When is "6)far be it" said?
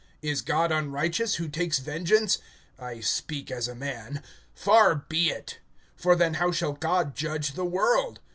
4.59-5.59